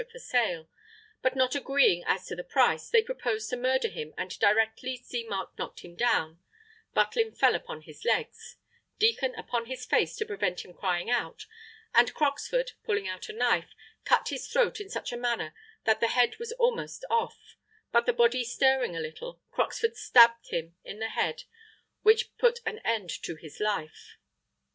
[0.11, 0.67] for sale,
[1.21, 5.55] but not agreeing as to the price, they proposed to murder him and directly Seamark
[5.59, 6.39] knocked him down,
[6.95, 8.57] Butlin fell upon his legs,
[8.97, 11.45] Deacon upon his face to prevent him crying out
[11.93, 15.53] and Croxford, pulling out a knife, cut his throat in such a manner
[15.83, 17.55] that the head was almost off,
[17.91, 21.43] but the body stirring a little, Croxford stabbed him in the head
[22.01, 24.17] which put an end to his life.